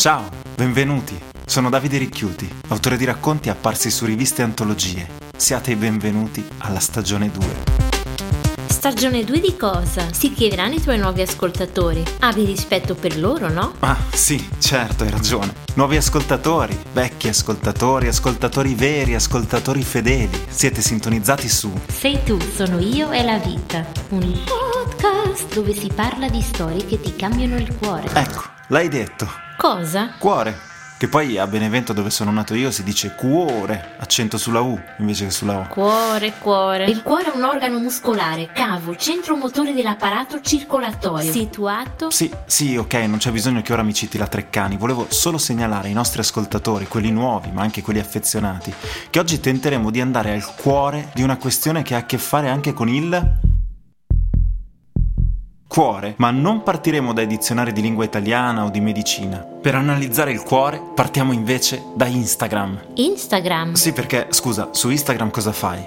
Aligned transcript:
Ciao, 0.00 0.30
benvenuti. 0.56 1.20
Sono 1.44 1.68
Davide 1.68 1.98
Ricchiuti, 1.98 2.50
autore 2.68 2.96
di 2.96 3.04
racconti 3.04 3.50
apparsi 3.50 3.90
su 3.90 4.06
riviste 4.06 4.40
e 4.40 4.44
antologie. 4.46 5.06
Siate 5.36 5.72
i 5.72 5.76
benvenuti 5.76 6.42
alla 6.56 6.80
stagione 6.80 7.30
2. 7.30 7.44
Stagione 8.66 9.24
2 9.24 9.40
di 9.40 9.54
cosa? 9.58 10.10
Si 10.10 10.32
chiederanno 10.32 10.76
i 10.76 10.80
tuoi 10.80 10.96
nuovi 10.96 11.20
ascoltatori. 11.20 12.02
Abbi 12.20 12.46
rispetto 12.46 12.94
per 12.94 13.18
loro, 13.18 13.50
no? 13.50 13.74
Ah, 13.80 13.98
sì, 14.10 14.42
certo, 14.58 15.04
hai 15.04 15.10
ragione. 15.10 15.52
Nuovi 15.74 15.98
ascoltatori, 15.98 16.74
vecchi 16.94 17.28
ascoltatori, 17.28 18.08
ascoltatori 18.08 18.74
veri, 18.74 19.14
ascoltatori 19.14 19.82
fedeli. 19.82 20.46
Siete 20.48 20.80
sintonizzati 20.80 21.46
su 21.46 21.70
Sei 21.88 22.24
tu, 22.24 22.38
sono 22.54 22.78
io 22.78 23.10
e 23.10 23.22
la 23.22 23.36
vita. 23.36 23.84
Un 24.08 24.34
podcast 24.46 25.52
dove 25.52 25.74
si 25.74 25.90
parla 25.94 26.30
di 26.30 26.40
storie 26.40 26.86
che 26.86 26.98
ti 26.98 27.14
cambiano 27.14 27.56
il 27.56 27.76
cuore. 27.76 28.08
Ecco, 28.14 28.44
l'hai 28.68 28.88
detto. 28.88 29.48
Cosa? 29.60 30.14
Cuore. 30.16 30.58
Che 30.96 31.06
poi 31.06 31.36
a 31.36 31.46
Benevento 31.46 31.92
dove 31.92 32.08
sono 32.08 32.30
nato 32.30 32.54
io 32.54 32.70
si 32.70 32.82
dice 32.82 33.14
cuore, 33.14 33.94
accento 33.98 34.38
sulla 34.38 34.60
U 34.60 34.80
invece 35.00 35.26
che 35.26 35.30
sulla 35.30 35.58
O. 35.58 35.66
Cuore, 35.68 36.32
cuore. 36.38 36.86
Il 36.86 37.02
cuore 37.02 37.30
è 37.30 37.36
un 37.36 37.44
organo 37.44 37.78
muscolare, 37.78 38.48
cavo, 38.54 38.96
centro 38.96 39.36
motore 39.36 39.74
dell'apparato 39.74 40.40
circolatorio. 40.40 41.30
Situato. 41.30 42.08
Sì, 42.08 42.32
sì, 42.46 42.74
ok, 42.76 42.94
non 43.06 43.18
c'è 43.18 43.32
bisogno 43.32 43.60
che 43.60 43.74
ora 43.74 43.82
mi 43.82 43.92
citi 43.92 44.16
la 44.16 44.26
Treccani, 44.26 44.78
volevo 44.78 45.08
solo 45.10 45.36
segnalare 45.36 45.88
ai 45.88 45.94
nostri 45.94 46.20
ascoltatori, 46.20 46.88
quelli 46.88 47.10
nuovi 47.10 47.50
ma 47.50 47.60
anche 47.60 47.82
quelli 47.82 47.98
affezionati, 47.98 48.72
che 49.10 49.18
oggi 49.18 49.40
tenteremo 49.40 49.90
di 49.90 50.00
andare 50.00 50.32
al 50.32 50.54
cuore 50.54 51.10
di 51.12 51.22
una 51.22 51.36
questione 51.36 51.82
che 51.82 51.94
ha 51.94 51.98
a 51.98 52.06
che 52.06 52.16
fare 52.16 52.48
anche 52.48 52.72
con 52.72 52.88
il 52.88 53.49
cuore, 55.70 56.14
ma 56.16 56.32
non 56.32 56.64
partiremo 56.64 57.12
dai 57.12 57.28
dizionari 57.28 57.70
di 57.70 57.80
lingua 57.80 58.02
italiana 58.02 58.64
o 58.64 58.70
di 58.70 58.80
medicina. 58.80 59.38
Per 59.38 59.76
analizzare 59.76 60.32
il 60.32 60.42
cuore 60.42 60.82
partiamo 60.96 61.32
invece 61.32 61.84
da 61.94 62.06
Instagram. 62.06 62.86
Instagram. 62.94 63.74
Sì, 63.74 63.92
perché, 63.92 64.26
scusa, 64.30 64.70
su 64.72 64.90
Instagram 64.90 65.30
cosa 65.30 65.52
fai? 65.52 65.80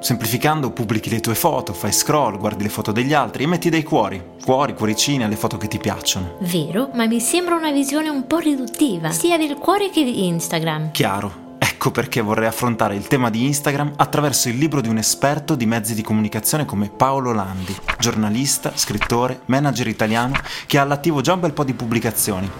Semplificando, 0.00 0.70
pubblichi 0.70 1.10
le 1.10 1.20
tue 1.20 1.34
foto, 1.34 1.74
fai 1.74 1.92
scroll, 1.92 2.38
guardi 2.38 2.62
le 2.62 2.70
foto 2.70 2.90
degli 2.90 3.12
altri 3.12 3.42
e 3.42 3.48
metti 3.48 3.68
dei 3.68 3.82
cuori. 3.82 4.22
Cuori, 4.42 4.72
cuoricini 4.72 5.22
alle 5.22 5.36
foto 5.36 5.58
che 5.58 5.68
ti 5.68 5.76
piacciono. 5.76 6.36
Vero, 6.38 6.88
ma 6.94 7.06
mi 7.06 7.20
sembra 7.20 7.54
una 7.54 7.70
visione 7.70 8.08
un 8.08 8.26
po' 8.26 8.38
riduttiva, 8.38 9.10
sia 9.10 9.36
del 9.36 9.56
cuore 9.56 9.90
che 9.90 10.04
di 10.04 10.26
Instagram. 10.26 10.92
Chiaro. 10.92 11.47
Ecco 11.78 11.92
perché 11.92 12.20
vorrei 12.20 12.48
affrontare 12.48 12.96
il 12.96 13.06
tema 13.06 13.30
di 13.30 13.46
Instagram 13.46 13.92
attraverso 13.94 14.48
il 14.48 14.58
libro 14.58 14.80
di 14.80 14.88
un 14.88 14.98
esperto 14.98 15.54
di 15.54 15.64
mezzi 15.64 15.94
di 15.94 16.02
comunicazione 16.02 16.64
come 16.64 16.90
Paolo 16.90 17.32
Landi, 17.32 17.72
giornalista, 18.00 18.72
scrittore, 18.74 19.42
manager 19.44 19.86
italiano 19.86 20.34
che 20.66 20.76
ha 20.76 20.82
all'attivo 20.82 21.20
già 21.20 21.34
un 21.34 21.40
bel 21.40 21.52
po' 21.52 21.62
di 21.62 21.74
pubblicazioni. 21.74 22.50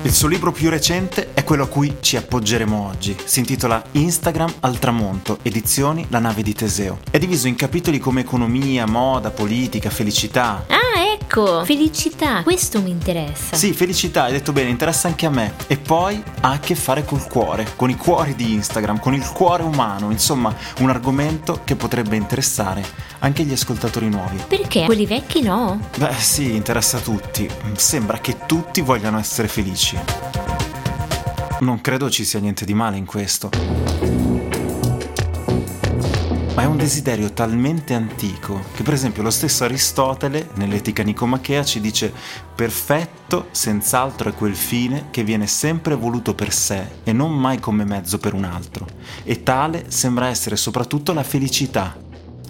Il 0.00 0.12
suo 0.14 0.28
libro 0.28 0.50
più 0.50 0.70
recente 0.70 1.34
è 1.34 1.39
quello 1.50 1.64
a 1.64 1.66
cui 1.68 1.96
ci 1.98 2.16
appoggeremo 2.16 2.86
oggi. 2.86 3.16
Si 3.24 3.40
intitola 3.40 3.82
Instagram 3.90 4.54
al 4.60 4.78
tramonto, 4.78 5.40
edizioni 5.42 6.06
La 6.10 6.20
nave 6.20 6.42
di 6.44 6.54
Teseo. 6.54 7.00
È 7.10 7.18
diviso 7.18 7.48
in 7.48 7.56
capitoli 7.56 7.98
come 7.98 8.20
economia, 8.20 8.86
moda, 8.86 9.32
politica, 9.32 9.90
felicità. 9.90 10.64
Ah, 10.68 11.00
ecco, 11.12 11.64
felicità, 11.64 12.44
questo 12.44 12.80
mi 12.80 12.90
interessa. 12.90 13.56
Sì, 13.56 13.72
felicità, 13.72 14.22
hai 14.22 14.32
detto 14.32 14.52
bene, 14.52 14.70
interessa 14.70 15.08
anche 15.08 15.26
a 15.26 15.30
me. 15.30 15.54
E 15.66 15.76
poi 15.76 16.22
ha 16.42 16.52
a 16.52 16.60
che 16.60 16.76
fare 16.76 17.04
col 17.04 17.26
cuore, 17.26 17.66
con 17.74 17.90
i 17.90 17.96
cuori 17.96 18.36
di 18.36 18.52
Instagram, 18.52 19.00
con 19.00 19.14
il 19.14 19.28
cuore 19.28 19.64
umano, 19.64 20.12
insomma, 20.12 20.54
un 20.78 20.88
argomento 20.88 21.62
che 21.64 21.74
potrebbe 21.74 22.14
interessare 22.14 22.84
anche 23.18 23.42
gli 23.42 23.52
ascoltatori 23.52 24.08
nuovi. 24.08 24.40
Perché? 24.46 24.84
Quelli 24.84 25.04
vecchi 25.04 25.42
no? 25.42 25.80
Beh, 25.96 26.14
sì, 26.14 26.54
interessa 26.54 26.98
a 26.98 27.00
tutti. 27.00 27.50
Sembra 27.74 28.18
che 28.18 28.36
tutti 28.46 28.82
vogliano 28.82 29.18
essere 29.18 29.48
felici. 29.48 29.98
Non 31.60 31.82
credo 31.82 32.08
ci 32.08 32.24
sia 32.24 32.40
niente 32.40 32.64
di 32.64 32.72
male 32.72 32.96
in 32.96 33.04
questo. 33.04 33.50
Ma 36.54 36.62
è 36.62 36.64
un 36.64 36.78
desiderio 36.78 37.32
talmente 37.34 37.92
antico 37.92 38.64
che 38.74 38.82
per 38.82 38.94
esempio 38.94 39.22
lo 39.22 39.30
stesso 39.30 39.64
Aristotele 39.64 40.50
nell'Etica 40.54 41.02
Nicomachea 41.02 41.62
ci 41.62 41.80
dice 41.80 42.12
perfetto 42.54 43.48
senz'altro 43.50 44.30
è 44.30 44.34
quel 44.34 44.56
fine 44.56 45.08
che 45.10 45.22
viene 45.22 45.46
sempre 45.46 45.94
voluto 45.94 46.34
per 46.34 46.50
sé 46.52 46.82
e 47.04 47.12
non 47.12 47.38
mai 47.38 47.60
come 47.60 47.84
mezzo 47.84 48.16
per 48.16 48.32
un 48.32 48.44
altro. 48.44 48.86
E 49.22 49.42
tale 49.42 49.90
sembra 49.90 50.28
essere 50.28 50.56
soprattutto 50.56 51.12
la 51.12 51.22
felicità. 51.22 51.99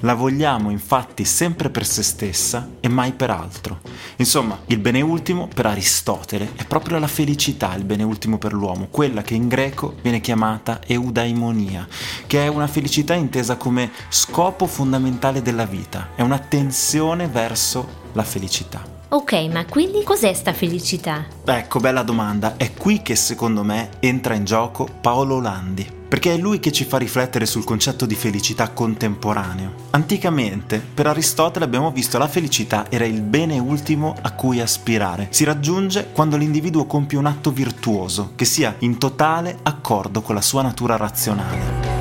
La 0.01 0.15
vogliamo 0.15 0.71
infatti 0.71 1.25
sempre 1.25 1.69
per 1.69 1.85
se 1.87 2.03
stessa 2.03 2.69
e 2.81 2.89
mai 2.89 3.13
per 3.13 3.31
altro. 3.31 3.81
Insomma, 4.17 4.59
il 4.67 4.79
bene 4.79 5.03
ultimo 5.03 5.47
per 5.47 5.67
Aristotele 5.67 6.53
è 6.57 6.65
proprio 6.65 6.99
la 6.99 7.07
felicità 7.07 7.75
il 7.75 7.85
bene 7.85 8.03
ultimo 8.03 8.39
per 8.39 8.53
l'uomo, 8.55 8.89
quella 8.91 9.23
che 9.23 9.35
in 9.35 9.49
greco 9.49 9.97
viene 10.03 10.21
chiamata 10.21 10.81
eudaimonia, 10.87 11.87
che 12.27 12.45
è 12.45 12.49
una 12.49 12.67
felicità 12.67 13.15
intesa 13.15 13.57
come 13.57 13.91
scopo 14.09 14.67
fondamentale 14.67 15.43
della 15.43 15.67
vita, 15.67 16.09
è 16.15 16.23
una 16.23 16.39
tensione 16.39 17.27
verso 17.29 18.09
la 18.13 18.25
felicità. 18.25 18.90
Ok, 19.13 19.33
ma 19.51 19.65
quindi 19.65 20.05
cos'è 20.05 20.33
sta 20.33 20.53
felicità? 20.53 21.27
Ecco, 21.45 21.81
bella 21.81 22.05
domanda. 22.05 22.57
È 22.57 22.75
qui 22.75 23.03
che 23.03 23.17
secondo 23.17 23.65
me 23.65 23.91
entra 23.99 24.35
in 24.35 24.45
gioco 24.45 24.89
Paolo 25.01 25.41
Landi. 25.41 25.85
Perché 26.07 26.35
è 26.35 26.37
lui 26.37 26.61
che 26.61 26.71
ci 26.71 26.85
fa 26.85 26.97
riflettere 26.97 27.45
sul 27.45 27.65
concetto 27.65 28.07
di 28.07 28.15
felicità 28.15 28.71
contemporaneo. 28.71 29.73
Anticamente, 29.91 30.79
per 30.79 31.09
Aristotele 31.09 31.65
abbiamo 31.65 31.91
visto 31.91 32.19
la 32.19 32.29
felicità 32.29 32.87
era 32.89 33.05
il 33.05 33.23
bene 33.23 33.59
ultimo 33.59 34.15
a 34.21 34.31
cui 34.31 34.61
aspirare. 34.61 35.27
Si 35.31 35.43
raggiunge 35.43 36.11
quando 36.13 36.37
l'individuo 36.37 36.87
compie 36.87 37.19
un 37.19 37.27
atto 37.27 37.51
virtuoso, 37.51 38.35
che 38.37 38.45
sia 38.45 38.77
in 38.79 38.97
totale 38.97 39.59
accordo 39.65 40.23
con 40.23 40.37
la 40.37 40.41
sua 40.41 40.63
natura 40.63 40.97
razionale. 40.97 41.99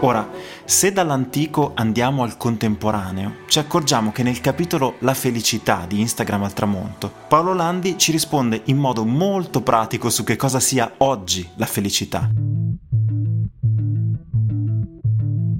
Ora, 0.00 0.28
se 0.68 0.92
dall'antico 0.92 1.72
andiamo 1.74 2.24
al 2.24 2.36
contemporaneo, 2.36 3.36
ci 3.46 3.58
accorgiamo 3.58 4.12
che 4.12 4.22
nel 4.22 4.42
capitolo 4.42 4.96
La 4.98 5.14
felicità 5.14 5.86
di 5.88 5.98
Instagram 5.98 6.42
al 6.42 6.52
tramonto, 6.52 7.10
Paolo 7.26 7.54
Landi 7.54 7.96
ci 7.96 8.12
risponde 8.12 8.60
in 8.64 8.76
modo 8.76 9.06
molto 9.06 9.62
pratico 9.62 10.10
su 10.10 10.24
che 10.24 10.36
cosa 10.36 10.60
sia 10.60 10.92
oggi 10.98 11.48
la 11.54 11.64
felicità. 11.64 12.47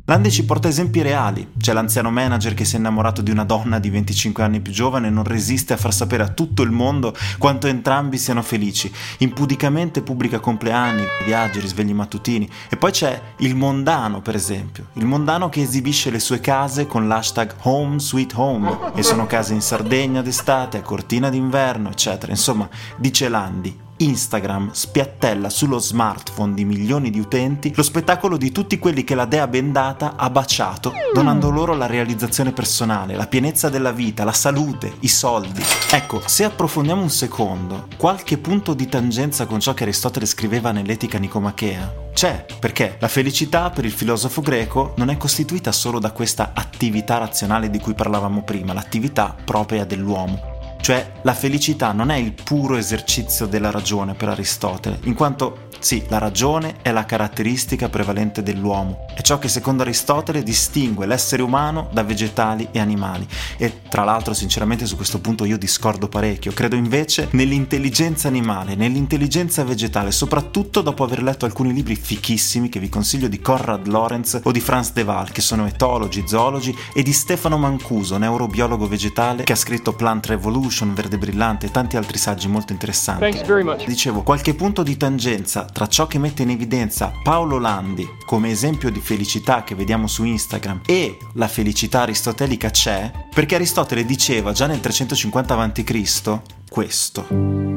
Landi 0.09 0.31
ci 0.31 0.47
porta 0.47 0.69
esempi 0.69 1.03
reali. 1.03 1.47
C'è 1.59 1.75
l'anziano 1.75 2.11
manager 2.11 2.55
che 2.55 2.65
si 2.65 2.77
è 2.77 2.79
innamorato 2.79 3.21
di 3.21 3.31
una 3.31 3.45
donna 3.45 3.79
di 3.79 3.91
25 3.91 4.43
anni 4.43 4.61
più 4.61 4.73
giovane 4.73 5.09
e 5.09 5.11
non 5.11 5.25
resiste 5.25 5.75
a 5.75 5.77
far 5.77 5.93
sapere 5.93 6.23
a 6.23 6.29
tutto 6.29 6.63
il 6.63 6.71
mondo 6.71 7.15
quanto 7.37 7.67
entrambi 7.67 8.17
siano 8.17 8.41
felici. 8.41 8.91
Impudicamente 9.19 10.01
pubblica 10.01 10.41
compleanni, 10.41 11.05
viaggi, 11.27 11.61
risvegli 11.61 11.93
mattutini. 11.93 12.49
E 12.71 12.79
poi 12.79 12.91
c'è 12.91 13.21
il 13.41 13.55
mondano, 13.55 14.23
per 14.23 14.35
esempio. 14.35 14.87
Il 14.95 15.05
mondano 15.05 15.51
che 15.51 15.61
esibisce 15.61 16.09
le 16.09 16.21
sue 16.21 16.41
case 16.41 16.87
con 16.87 17.07
l'hashtag 17.07 17.57
Home 17.65 17.99
Sweet 17.99 18.33
Home. 18.35 18.79
E 18.95 19.03
sono 19.03 19.27
case 19.27 19.53
in 19.53 19.61
Sardegna 19.61 20.23
d'estate, 20.23 20.79
a 20.79 20.83
Cortina 20.83 21.29
d'inverno, 21.29 21.91
eccetera. 21.91 22.33
Insomma, 22.33 22.67
dice 22.97 23.29
Landi, 23.29 23.79
Instagram 23.99 24.71
spiattella 24.73 25.51
sullo 25.51 25.79
smartphone 25.79 26.55
di 26.55 26.65
milioni 26.65 27.11
di 27.11 27.19
utenti 27.19 27.73
lo 27.75 27.83
spettacolo 27.83 28.37
di 28.37 28.53
tutti 28.53 28.79
quelli 28.79 29.05
che 29.05 29.15
la 29.15 29.25
dea 29.25 29.47
bendata 29.47 30.17
ha 30.17 30.31
baciato, 30.31 30.93
donando 31.13 31.51
loro 31.51 31.75
la 31.75 31.87
realizzazione 31.87 32.53
personale, 32.53 33.17
la 33.17 33.27
pienezza 33.27 33.69
della 33.69 33.93
vita, 33.93 34.25
la 34.25 34.33
salute, 34.33 34.95
i 35.01 35.09
soldi. 35.09 35.63
Ecco, 35.91 36.23
se 36.27 36.45
approfondiamo 36.45 37.03
un 37.03 37.11
secondo, 37.11 37.89
qualche 37.97 38.39
punto 38.39 38.75
di 38.75 38.89
tangenza 38.89 39.47
con 39.47 39.61
ciò 39.61 39.75
che 39.75 39.85
Aristotele 39.85 40.27
scriveva 40.27 40.73
nell'Etica 40.73 41.19
Nicomachea 41.19 42.07
c'è, 42.13 42.47
perché 42.59 42.97
la 42.99 43.07
felicità 43.07 43.71
per 43.71 43.85
il 43.85 43.93
filosofo 43.93 44.41
greco 44.41 44.95
non 44.97 45.09
è 45.09 45.17
costituita 45.17 45.71
solo 45.71 46.01
da 46.01 46.11
questa 46.11 46.51
attività 46.53 47.19
razionale 47.19 47.71
di 47.71 47.79
cui 47.79 47.95
parlavamo 47.95 48.43
prima, 48.43 48.73
l'attività 48.73 49.37
propria 49.45 49.85
dell'uomo 49.85 50.57
cioè 50.81 51.13
la 51.23 51.35
felicità 51.35 51.93
non 51.93 52.11
è 52.11 52.17
il 52.17 52.33
puro 52.33 52.77
esercizio 52.77 53.47
della 53.47 53.71
ragione 53.71 54.15
per 54.15 54.29
Aristotele, 54.31 54.99
in 55.05 55.15
quanto 55.15 55.68
sì, 55.79 56.05
la 56.09 56.19
ragione 56.19 56.77
è 56.83 56.91
la 56.91 57.05
caratteristica 57.05 57.89
prevalente 57.89 58.43
dell'uomo, 58.43 59.07
è 59.15 59.21
ciò 59.21 59.39
che 59.39 59.49
secondo 59.49 59.83
Aristotele 59.83 60.43
distingue 60.43 61.07
l'essere 61.07 61.43
umano 61.43 61.89
da 61.93 62.03
vegetali 62.03 62.69
e 62.73 62.81
animali. 62.81 63.27
E 63.57 63.83
tra 63.89 64.05
l'altro, 64.05 64.35
sinceramente, 64.35 64.87
su 64.87 64.97
questo 64.97 65.21
punto 65.21 65.45
io 65.45 65.57
discordo 65.57 66.09
parecchio. 66.09 66.53
Credo 66.53 66.77
invece 66.77 67.29
nell'intelligenza 67.33 68.29
animale, 68.29 68.75
nell'intelligenza 68.75 69.65
vegetale, 69.65 70.11
soprattutto 70.11 70.83
dopo 70.83 71.05
aver 71.05 71.23
letto 71.23 71.45
alcuni 71.45 71.73
libri 71.73 71.95
fichissimi 71.95 72.69
che 72.69 72.81
vi 72.81 72.89
consiglio 72.89 73.29
di 73.29 73.41
Conrad 73.41 73.87
Lorenz 73.87 74.41
o 74.43 74.51
di 74.51 74.61
Franz 74.61 74.93
de 74.93 75.03
Waal, 75.03 75.31
che 75.31 75.41
sono 75.41 75.67
etologi, 75.67 76.25
zoologi, 76.27 76.77
e 76.93 77.03
di 77.03 77.13
Stefano 77.13 77.57
Mancuso, 77.57 78.19
neurobiologo 78.19 78.89
vegetale, 78.89 79.45
che 79.45 79.53
ha 79.53 79.57
scritto 79.57 79.95
Plant 79.95 80.27
Revolution, 80.27 80.95
Verde 80.95 81.19
Brillante 81.19 81.67
e 81.67 81.71
tanti 81.71 81.97
altri 81.97 82.19
saggi 82.19 82.49
molto 82.49 82.73
interessanti. 82.73 83.43
Dicevo, 83.87 84.23
qualche 84.23 84.55
punto 84.55 84.83
di 84.83 84.97
tangenza 84.97 85.67
tra 85.73 85.87
ciò 85.87 86.07
che 86.07 86.19
mette 86.19 86.43
in 86.43 86.51
evidenza 86.51 87.13
Paolo 87.23 87.59
Landi 87.59 88.07
come 88.25 88.51
esempio 88.51 88.91
di 88.91 89.01
felicità 89.01 89.65
che 89.65 89.75
vediamo 89.75 90.07
su 90.07 90.25
Instagram 90.25 90.83
e 90.87 91.19
la 91.35 91.49
felicità 91.49 92.03
aristotelica 92.03 92.71
c'è 92.71 93.11
perché 93.33 93.55
Aristotele 93.55 94.05
diceva 94.05 94.53
già 94.53 94.67
nel 94.67 94.81
350 94.81 95.59
a.C. 95.59 96.41
questo. 96.69 97.77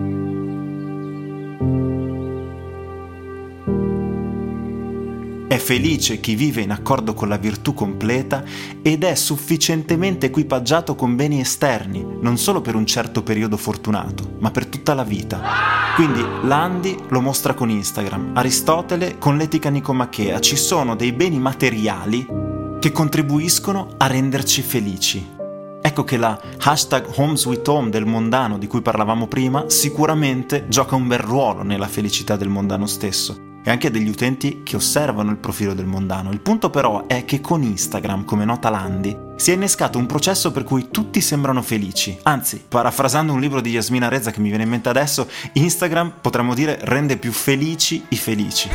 È 5.51 5.57
felice 5.57 6.21
chi 6.21 6.35
vive 6.35 6.61
in 6.61 6.71
accordo 6.71 7.13
con 7.13 7.27
la 7.27 7.35
virtù 7.35 7.73
completa 7.73 8.41
ed 8.81 9.03
è 9.03 9.15
sufficientemente 9.15 10.27
equipaggiato 10.27 10.95
con 10.95 11.17
beni 11.17 11.41
esterni, 11.41 12.05
non 12.21 12.37
solo 12.37 12.61
per 12.61 12.75
un 12.75 12.85
certo 12.85 13.21
periodo 13.21 13.57
fortunato, 13.57 14.37
ma 14.39 14.49
per 14.49 14.67
tutta 14.67 14.93
la 14.93 15.03
vita. 15.03 15.80
Quindi 15.95 16.25
Landi 16.43 16.97
lo 17.09 17.19
mostra 17.21 17.53
con 17.53 17.69
Instagram, 17.69 18.31
Aristotele 18.33 19.17
con 19.17 19.37
l'etica 19.37 19.69
nicomachea, 19.69 20.39
ci 20.39 20.55
sono 20.55 20.95
dei 20.95 21.11
beni 21.11 21.37
materiali 21.37 22.25
che 22.79 22.91
contribuiscono 22.91 23.89
a 23.97 24.07
renderci 24.07 24.61
felici. 24.61 25.29
Ecco 25.81 26.03
che 26.03 26.17
la 26.17 26.39
hashtag 26.59 27.07
Home 27.15 27.35
Sweet 27.35 27.67
Home 27.67 27.89
del 27.89 28.05
mondano 28.05 28.57
di 28.57 28.67
cui 28.67 28.81
parlavamo 28.81 29.27
prima 29.27 29.65
sicuramente 29.67 30.65
gioca 30.69 30.95
un 30.95 31.07
bel 31.07 31.19
ruolo 31.19 31.63
nella 31.63 31.87
felicità 31.87 32.35
del 32.35 32.49
mondano 32.49 32.85
stesso 32.85 33.49
e 33.63 33.69
anche 33.69 33.91
degli 33.91 34.09
utenti 34.09 34.61
che 34.63 34.75
osservano 34.75 35.31
il 35.31 35.37
profilo 35.37 35.73
del 35.73 35.85
mondano. 35.85 36.31
Il 36.31 36.41
punto 36.41 36.69
però 36.69 37.07
è 37.07 37.25
che 37.25 37.41
con 37.41 37.63
Instagram, 37.63 38.25
come 38.25 38.45
nota 38.45 38.69
Landi, 38.69 39.15
si 39.35 39.51
è 39.51 39.53
innescato 39.53 39.97
un 39.97 40.05
processo 40.05 40.51
per 40.51 40.63
cui 40.63 40.89
tutti 40.91 41.21
sembrano 41.21 41.61
felici. 41.61 42.17
Anzi, 42.23 42.63
parafrasando 42.67 43.33
un 43.33 43.39
libro 43.39 43.61
di 43.61 43.71
Yasmina 43.71 44.07
Rezza 44.07 44.31
che 44.31 44.39
mi 44.39 44.49
viene 44.49 44.63
in 44.63 44.69
mente 44.69 44.89
adesso, 44.89 45.27
Instagram 45.53 46.13
potremmo 46.21 46.53
dire 46.53 46.79
rende 46.81 47.17
più 47.17 47.31
felici 47.31 48.03
i 48.09 48.17
felici. 48.17 48.69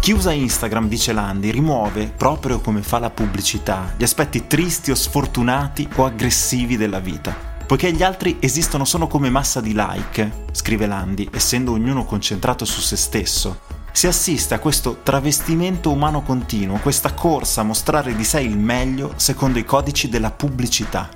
Chi 0.00 0.12
usa 0.12 0.32
Instagram, 0.32 0.86
dice 0.86 1.14
Landi, 1.14 1.50
rimuove, 1.50 2.12
proprio 2.14 2.60
come 2.60 2.82
fa 2.82 2.98
la 2.98 3.08
pubblicità, 3.08 3.94
gli 3.96 4.02
aspetti 4.02 4.46
tristi 4.46 4.90
o 4.90 4.94
sfortunati 4.94 5.88
o 5.96 6.04
aggressivi 6.04 6.76
della 6.76 6.98
vita 6.98 7.52
poiché 7.66 7.92
gli 7.92 8.02
altri 8.02 8.36
esistono 8.40 8.84
solo 8.84 9.06
come 9.06 9.30
massa 9.30 9.60
di 9.60 9.72
like, 9.74 10.46
scrive 10.52 10.86
Landi, 10.86 11.28
essendo 11.32 11.72
ognuno 11.72 12.04
concentrato 12.04 12.64
su 12.64 12.80
se 12.80 12.96
stesso, 12.96 13.60
si 13.92 14.08
assiste 14.08 14.54
a 14.54 14.58
questo 14.58 14.98
travestimento 15.02 15.90
umano 15.90 16.22
continuo, 16.22 16.78
questa 16.78 17.14
corsa 17.14 17.60
a 17.60 17.64
mostrare 17.64 18.16
di 18.16 18.24
sé 18.24 18.40
il 18.40 18.58
meglio 18.58 19.12
secondo 19.16 19.58
i 19.60 19.64
codici 19.64 20.08
della 20.08 20.32
pubblicità. 20.32 21.08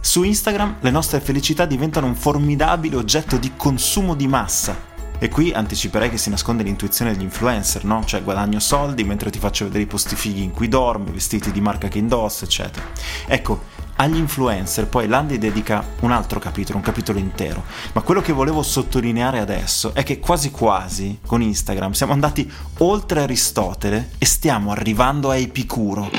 Su 0.00 0.22
Instagram 0.24 0.78
le 0.80 0.90
nostre 0.90 1.20
felicità 1.20 1.64
diventano 1.64 2.06
un 2.06 2.16
formidabile 2.16 2.96
oggetto 2.96 3.36
di 3.38 3.52
consumo 3.56 4.14
di 4.14 4.26
massa. 4.26 4.92
E 5.16 5.28
qui 5.28 5.52
anticiperei 5.52 6.10
che 6.10 6.18
si 6.18 6.28
nasconde 6.28 6.64
l'intuizione 6.64 7.12
degli 7.12 7.22
influencer, 7.22 7.84
no? 7.84 8.04
Cioè 8.04 8.22
guadagno 8.22 8.58
soldi 8.58 9.04
mentre 9.04 9.30
ti 9.30 9.38
faccio 9.38 9.64
vedere 9.64 9.84
i 9.84 9.86
posti 9.86 10.16
fighi 10.16 10.42
in 10.42 10.50
cui 10.50 10.68
dormi, 10.68 11.12
vestiti 11.12 11.52
di 11.52 11.60
marca 11.60 11.88
che 11.88 11.98
indosso, 11.98 12.44
eccetera. 12.44 12.84
Ecco, 13.26 13.62
agli 13.96 14.16
influencer 14.16 14.86
poi 14.86 15.06
Landi 15.06 15.38
dedica 15.38 15.84
un 16.00 16.10
altro 16.10 16.40
capitolo, 16.40 16.78
un 16.78 16.84
capitolo 16.84 17.18
intero, 17.18 17.64
ma 17.92 18.00
quello 18.02 18.20
che 18.20 18.32
volevo 18.32 18.62
sottolineare 18.62 19.38
adesso 19.38 19.94
è 19.94 20.02
che 20.02 20.18
quasi 20.18 20.50
quasi 20.50 21.18
con 21.24 21.42
Instagram 21.42 21.92
siamo 21.92 22.12
andati 22.12 22.50
oltre 22.78 23.22
Aristotele 23.22 24.10
e 24.18 24.26
stiamo 24.26 24.70
arrivando 24.70 25.30
a 25.30 25.36
Epicuro. 25.36 26.10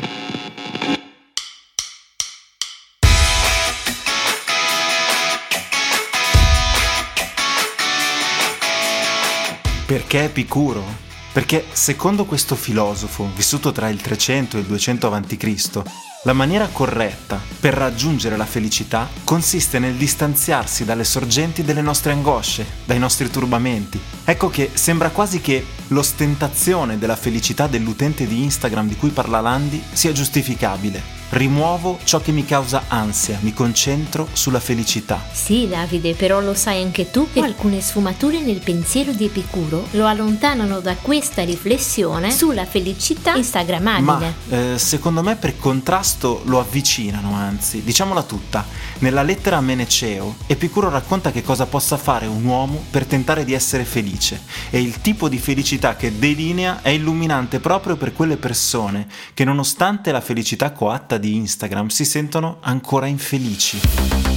Perché 9.86 10.24
Epicuro? 10.24 10.84
Perché 11.32 11.66
secondo 11.72 12.26
questo 12.26 12.56
filosofo, 12.56 13.30
vissuto 13.36 13.72
tra 13.72 13.90
il 13.90 14.02
300 14.02 14.58
e 14.58 14.60
il 14.62 14.66
200 14.66 15.14
a.C., 15.14 15.84
la 16.26 16.34
maniera 16.34 16.68
corretta 16.72 17.40
per 17.60 17.76
raggiungere 17.76 18.36
la 18.36 18.46
felicità 18.46 19.08
consiste 19.24 19.78
nel 19.78 19.94
distanziarsi 19.94 20.84
dalle 20.84 21.04
sorgenti 21.04 21.64
delle 21.64 21.82
nostre 21.82 22.14
angosce, 22.14 22.66
dai 22.84 22.98
nostri 22.98 23.30
turbamenti. 23.30 24.00
Ecco 24.24 24.50
che 24.50 24.72
sembra 24.74 25.12
quasi 25.12 25.40
che 25.40 25.64
l'ostentazione 25.90 26.98
della 26.98 27.16
felicità 27.16 27.68
dell'utente 27.68 28.26
di 28.26 28.42
Instagram 28.42 28.88
di 28.88 28.96
cui 28.96 29.10
parla 29.10 29.40
Landi 29.40 29.84
sia 29.92 30.14
giustificabile, 30.14 31.16
Rimuovo 31.30 32.00
ciò 32.04 32.22
che 32.22 32.32
mi 32.32 32.46
causa 32.46 32.84
ansia, 32.88 33.38
mi 33.42 33.52
concentro 33.52 34.28
sulla 34.32 34.60
felicità. 34.60 35.20
Sì, 35.32 35.68
Davide, 35.68 36.14
però 36.14 36.40
lo 36.40 36.54
sai 36.54 36.82
anche 36.82 37.10
tu 37.10 37.28
che 37.34 37.42
alcune 37.42 37.82
sfumature 37.82 38.40
nel 38.40 38.60
pensiero 38.60 39.12
di 39.12 39.26
Epicuro 39.26 39.88
lo 39.92 40.06
allontanano 40.06 40.80
da 40.80 40.96
questa 40.96 41.44
riflessione 41.44 42.32
sulla 42.32 42.66
felicità 42.66 43.36
instagrammabile. 43.36 44.34
Ma 44.48 44.74
eh, 44.74 44.78
secondo 44.78 45.24
me 45.24 45.36
per 45.36 45.58
contrasto 45.58 46.15
lo 46.46 46.60
avvicinano, 46.60 47.34
anzi, 47.34 47.84
diciamola 47.84 48.24
tutta. 48.24 48.66
Nella 49.00 49.24
lettera 49.24 49.58
a 49.58 49.62
Meneceo, 49.62 50.36
Epicuro 50.48 50.90
racconta 50.90 51.32
che 51.32 51.44
cosa 51.44 51.66
possa 51.66 51.98
fare 51.98 52.26
un 52.26 52.44
uomo 52.44 52.84
per 52.90 53.06
tentare 53.06 53.44
di 53.44 53.54
essere 53.54 53.86
felice 53.86 54.42
e 54.70 54.82
il 54.82 55.02
tipo 55.02 55.30
di 55.30 55.38
felicità 55.38 55.96
che 55.96 56.18
delinea 56.18 56.82
è 56.82 56.90
illuminante 56.90 57.60
proprio 57.60 57.96
per 57.98 58.14
quelle 58.14 58.38
persone 58.38 59.08
che 59.34 59.44
nonostante 59.44 60.12
la 60.12 60.22
felicità 60.22 60.72
coatta 60.72 61.18
di 61.18 61.36
Instagram 61.36 61.88
si 61.88 62.06
sentono 62.06 62.58
ancora 62.62 63.06
infelici. 63.06 64.35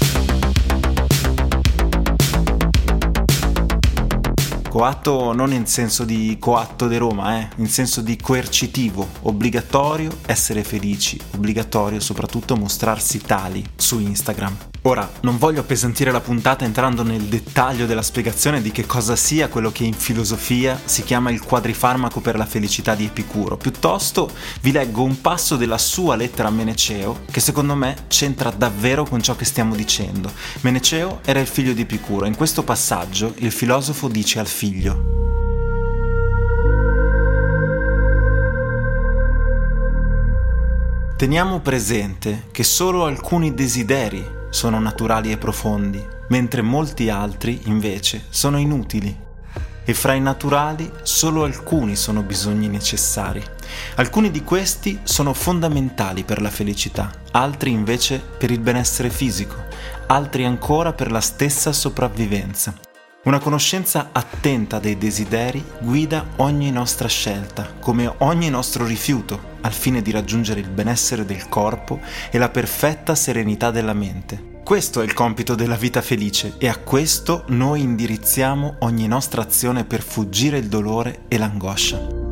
Coatto 4.78 5.32
non 5.32 5.52
in 5.52 5.66
senso 5.66 6.04
di 6.04 6.36
coatto 6.38 6.86
di 6.86 6.96
Roma, 6.98 7.40
eh? 7.40 7.48
in 7.56 7.66
senso 7.66 8.00
di 8.00 8.16
coercitivo, 8.16 9.08
obbligatorio 9.22 10.18
essere 10.24 10.62
felici, 10.62 11.18
obbligatorio 11.34 11.98
soprattutto 11.98 12.54
mostrarsi 12.54 13.18
tali 13.18 13.60
su 13.74 13.98
Instagram. 13.98 14.56
Ora, 14.88 15.06
non 15.20 15.36
voglio 15.36 15.60
appesantire 15.60 16.10
la 16.10 16.22
puntata 16.22 16.64
entrando 16.64 17.02
nel 17.02 17.24
dettaglio 17.24 17.84
della 17.84 18.00
spiegazione 18.00 18.62
di 18.62 18.72
che 18.72 18.86
cosa 18.86 19.16
sia 19.16 19.48
quello 19.48 19.70
che 19.70 19.84
in 19.84 19.92
filosofia 19.92 20.80
si 20.82 21.02
chiama 21.02 21.30
il 21.30 21.42
quadrifarmaco 21.42 22.22
per 22.22 22.38
la 22.38 22.46
felicità 22.46 22.94
di 22.94 23.04
Epicuro, 23.04 23.58
piuttosto 23.58 24.30
vi 24.62 24.72
leggo 24.72 25.02
un 25.02 25.20
passo 25.20 25.56
della 25.56 25.76
sua 25.76 26.16
lettera 26.16 26.48
a 26.48 26.52
Meneceo 26.52 27.20
che 27.30 27.40
secondo 27.40 27.74
me 27.74 28.06
c'entra 28.08 28.48
davvero 28.48 29.04
con 29.04 29.20
ciò 29.20 29.36
che 29.36 29.44
stiamo 29.44 29.74
dicendo. 29.74 30.32
Meneceo 30.62 31.20
era 31.22 31.38
il 31.40 31.46
figlio 31.46 31.74
di 31.74 31.82
Epicuro, 31.82 32.24
in 32.24 32.34
questo 32.34 32.62
passaggio 32.62 33.34
il 33.36 33.52
filosofo 33.52 34.08
dice 34.08 34.38
al 34.38 34.46
figlio 34.46 35.16
Teniamo 41.18 41.60
presente 41.60 42.44
che 42.52 42.62
solo 42.62 43.04
alcuni 43.04 43.52
desideri 43.52 44.37
sono 44.50 44.78
naturali 44.78 45.30
e 45.32 45.38
profondi, 45.38 46.04
mentre 46.28 46.62
molti 46.62 47.10
altri, 47.10 47.60
invece, 47.64 48.24
sono 48.28 48.58
inutili. 48.58 49.26
E 49.84 49.94
fra 49.94 50.12
i 50.12 50.20
naturali 50.20 50.90
solo 51.02 51.44
alcuni 51.44 51.96
sono 51.96 52.22
bisogni 52.22 52.68
necessari. 52.68 53.42
Alcuni 53.96 54.30
di 54.30 54.44
questi 54.44 55.00
sono 55.02 55.32
fondamentali 55.32 56.24
per 56.24 56.42
la 56.42 56.50
felicità, 56.50 57.10
altri 57.32 57.70
invece 57.70 58.20
per 58.20 58.50
il 58.50 58.60
benessere 58.60 59.10
fisico, 59.10 59.64
altri 60.06 60.44
ancora 60.44 60.92
per 60.92 61.10
la 61.10 61.20
stessa 61.20 61.72
sopravvivenza. 61.72 62.87
Una 63.28 63.40
conoscenza 63.40 64.08
attenta 64.12 64.78
dei 64.78 64.96
desideri 64.96 65.62
guida 65.82 66.28
ogni 66.36 66.70
nostra 66.70 67.08
scelta, 67.08 67.74
come 67.78 68.10
ogni 68.20 68.48
nostro 68.48 68.86
rifiuto, 68.86 69.56
al 69.60 69.74
fine 69.74 70.00
di 70.00 70.10
raggiungere 70.10 70.60
il 70.60 70.70
benessere 70.70 71.26
del 71.26 71.46
corpo 71.46 72.00
e 72.30 72.38
la 72.38 72.48
perfetta 72.48 73.14
serenità 73.14 73.70
della 73.70 73.92
mente. 73.92 74.60
Questo 74.64 75.02
è 75.02 75.04
il 75.04 75.12
compito 75.12 75.54
della 75.54 75.76
vita 75.76 76.00
felice 76.00 76.54
e 76.56 76.68
a 76.68 76.78
questo 76.78 77.44
noi 77.48 77.82
indirizziamo 77.82 78.76
ogni 78.78 79.06
nostra 79.06 79.42
azione 79.42 79.84
per 79.84 80.00
fuggire 80.00 80.56
il 80.56 80.68
dolore 80.68 81.24
e 81.28 81.36
l'angoscia. 81.36 82.27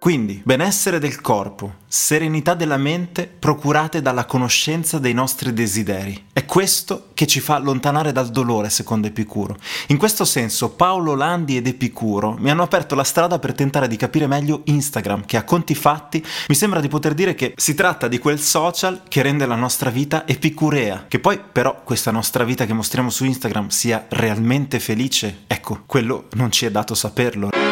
Quindi, 0.00 0.40
benessere 0.44 1.00
del 1.00 1.20
corpo, 1.20 1.78
serenità 1.88 2.54
della 2.54 2.76
mente 2.76 3.26
procurate 3.26 4.00
dalla 4.00 4.26
conoscenza 4.26 5.00
dei 5.00 5.12
nostri 5.12 5.52
desideri. 5.52 6.26
È 6.32 6.44
questo 6.44 7.08
che 7.14 7.26
ci 7.26 7.40
fa 7.40 7.56
allontanare 7.56 8.12
dal 8.12 8.28
dolore, 8.28 8.70
secondo 8.70 9.08
Epicuro. 9.08 9.56
In 9.88 9.98
questo 9.98 10.24
senso, 10.24 10.70
Paolo 10.70 11.16
Landi 11.16 11.56
ed 11.56 11.66
Epicuro 11.66 12.36
mi 12.38 12.48
hanno 12.48 12.62
aperto 12.62 12.94
la 12.94 13.02
strada 13.02 13.40
per 13.40 13.54
tentare 13.54 13.88
di 13.88 13.96
capire 13.96 14.28
meglio 14.28 14.62
Instagram, 14.66 15.24
che 15.24 15.36
a 15.36 15.42
conti 15.42 15.74
fatti 15.74 16.24
mi 16.46 16.54
sembra 16.54 16.80
di 16.80 16.86
poter 16.86 17.12
dire 17.12 17.34
che 17.34 17.54
si 17.56 17.74
tratta 17.74 18.06
di 18.06 18.18
quel 18.18 18.38
social 18.38 19.02
che 19.08 19.22
rende 19.22 19.46
la 19.46 19.56
nostra 19.56 19.90
vita 19.90 20.28
epicurea. 20.28 21.06
Che 21.08 21.18
poi, 21.18 21.40
però, 21.50 21.82
questa 21.82 22.12
nostra 22.12 22.44
vita 22.44 22.66
che 22.66 22.72
mostriamo 22.72 23.10
su 23.10 23.24
Instagram 23.24 23.66
sia 23.66 24.06
realmente 24.10 24.78
felice, 24.78 25.38
ecco, 25.48 25.82
quello 25.86 26.28
non 26.34 26.52
ci 26.52 26.66
è 26.66 26.70
dato 26.70 26.94
saperlo. 26.94 27.67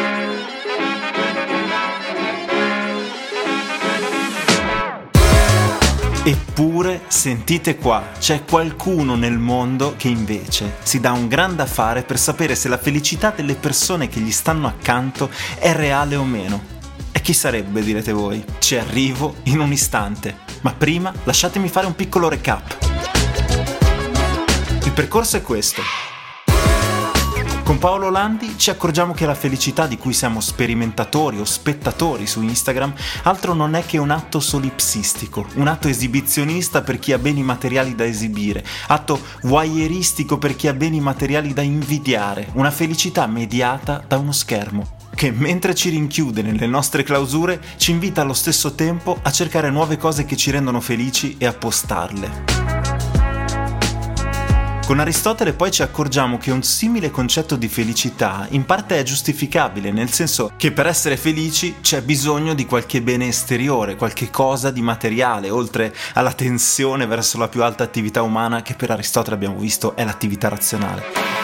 Eppure, 6.27 7.03
sentite 7.07 7.77
qua, 7.77 8.03
c'è 8.19 8.43
qualcuno 8.43 9.15
nel 9.15 9.37
mondo 9.37 9.93
che 9.95 10.09
invece 10.09 10.75
si 10.83 10.99
dà 10.99 11.13
un 11.13 11.29
gran 11.29 11.55
da 11.55 11.65
fare 11.65 12.03
per 12.03 12.19
sapere 12.19 12.53
se 12.53 12.67
la 12.67 12.77
felicità 12.77 13.31
delle 13.33 13.55
persone 13.55 14.09
che 14.09 14.19
gli 14.19 14.33
stanno 14.33 14.67
accanto 14.67 15.29
è 15.57 15.71
reale 15.71 16.17
o 16.17 16.25
meno. 16.25 16.61
E 17.13 17.21
chi 17.21 17.31
sarebbe, 17.31 17.81
direte 17.81 18.11
voi? 18.11 18.43
Ci 18.59 18.75
arrivo 18.75 19.35
in 19.43 19.61
un 19.61 19.71
istante. 19.71 20.39
Ma 20.63 20.73
prima 20.73 21.13
lasciatemi 21.23 21.69
fare 21.69 21.87
un 21.87 21.95
piccolo 21.95 22.27
recap. 22.27 22.75
Il 24.83 24.91
percorso 24.91 25.37
è 25.37 25.41
questo. 25.41 25.81
Con 27.67 27.79
Paolo 27.79 28.09
Landi 28.09 28.57
ci 28.57 28.69
accorgiamo 28.69 29.11
che 29.11 29.25
la 29.25 29.35
felicità 29.35 29.87
di 29.87 29.97
cui 29.97 30.13
siamo 30.13 30.39
sperimentatori 30.39 31.37
o 31.37 31.43
spettatori 31.43 32.25
su 32.25 32.41
Instagram 32.41 32.93
altro 33.23 33.53
non 33.53 33.75
è 33.75 33.85
che 33.85 33.97
un 33.97 34.09
atto 34.09 34.39
solipsistico, 34.39 35.45
un 35.55 35.67
atto 35.67 35.89
esibizionista 35.89 36.81
per 36.81 36.97
chi 36.97 37.11
ha 37.11 37.17
beni 37.17 37.43
materiali 37.43 37.93
da 37.93 38.05
esibire, 38.05 38.63
atto 38.87 39.19
voyeuristico 39.41 40.37
per 40.37 40.55
chi 40.55 40.69
ha 40.69 40.73
beni 40.73 41.01
materiali 41.01 41.51
da 41.51 41.61
invidiare, 41.61 42.47
una 42.53 42.71
felicità 42.71 43.27
mediata 43.27 44.01
da 44.07 44.17
uno 44.17 44.31
schermo 44.31 44.95
che 45.13 45.31
mentre 45.31 45.75
ci 45.75 45.89
rinchiude 45.89 46.41
nelle 46.41 46.67
nostre 46.67 47.03
clausure 47.03 47.59
ci 47.75 47.91
invita 47.91 48.21
allo 48.21 48.33
stesso 48.33 48.75
tempo 48.75 49.17
a 49.21 49.31
cercare 49.31 49.69
nuove 49.71 49.97
cose 49.97 50.23
che 50.23 50.37
ci 50.37 50.51
rendono 50.51 50.79
felici 50.79 51.35
e 51.37 51.45
a 51.45 51.53
postarle. 51.53 52.76
Con 54.87 55.01
Aristotele 55.01 55.51
poi 55.51 55.69
ci 55.69 55.81
accorgiamo 55.81 56.37
che 56.37 56.49
un 56.49 56.63
simile 56.63 57.11
concetto 57.11 57.57
di 57.57 57.67
felicità 57.67 58.47
in 58.51 58.63
parte 58.63 58.97
è 58.97 59.03
giustificabile, 59.03 59.91
nel 59.91 60.13
senso 60.13 60.53
che 60.55 60.71
per 60.71 60.87
essere 60.87 61.17
felici 61.17 61.79
c'è 61.81 62.01
bisogno 62.01 62.53
di 62.53 62.65
qualche 62.65 63.01
bene 63.01 63.27
esteriore, 63.27 63.97
qualche 63.97 64.29
cosa 64.29 64.71
di 64.71 64.81
materiale, 64.81 65.49
oltre 65.49 65.93
alla 66.13 66.31
tensione 66.31 67.05
verso 67.05 67.37
la 67.37 67.49
più 67.49 67.63
alta 67.63 67.83
attività 67.83 68.21
umana 68.21 68.61
che 68.61 68.75
per 68.75 68.91
Aristotele 68.91 69.35
abbiamo 69.35 69.57
visto 69.57 69.93
è 69.93 70.05
l'attività 70.05 70.47
razionale. 70.47 71.36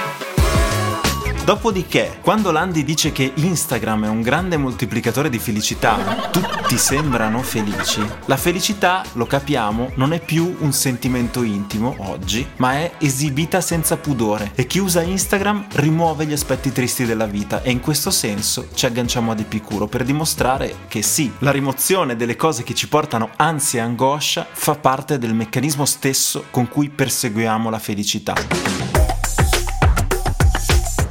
Dopodiché, 1.44 2.20
quando 2.22 2.52
Landi 2.52 2.86
dice 2.86 3.12
che 3.12 3.34
Instagram 3.36 4.06
è 4.06 4.08
un 4.08 4.22
grande 4.22 4.56
moltiplicatore 4.56 5.30
di 5.30 5.40
felicità, 5.40 6.30
tutti 6.32 6.78
sembrano 6.78 7.42
felici. 7.42 8.02
La 8.28 8.38
felicità, 8.38 9.04
lo 9.14 9.26
capiamo, 9.26 9.92
non 9.96 10.14
è 10.14 10.22
più 10.22 10.56
un 10.60 10.72
sentimento 10.72 11.44
intimo 11.44 11.96
oggi, 11.98 12.48
ma 12.58 12.76
è 12.76 12.94
esibita 13.00 13.60
senza 13.60 13.98
pudore 13.98 14.52
e 14.56 14.66
chi 14.68 14.80
usa 14.80 15.02
Instagram 15.02 15.68
rimuove 15.74 16.26
gli 16.26 16.32
aspetti 16.32 16.72
tristi 16.72 17.04
della 17.06 17.26
vita 17.26 17.62
e 17.62 17.72
in 17.72 17.82
questo 17.82 18.10
senso 18.10 18.70
ci 18.74 18.86
agganciamo 18.86 19.32
ad 19.32 19.42
Epicuro 19.42 19.88
per 19.88 20.06
dimostrare 20.06 20.74
che 20.88 21.02
sì, 21.02 21.30
la 21.40 21.52
rimozione 21.52 22.16
delle 22.16 22.38
cose 22.38 22.64
che 22.64 22.74
ci 22.74 22.88
portano 22.88 23.32
ansia 23.36 23.82
e 23.82 23.86
angoscia 23.86 24.48
fa 24.50 24.76
parte 24.76 25.18
del 25.18 25.34
meccanismo 25.34 25.84
stesso 25.84 26.46
con 26.52 26.70
cui 26.70 26.90
perseguiamo 26.90 27.70
la 27.70 27.80
felicità. 27.80 29.03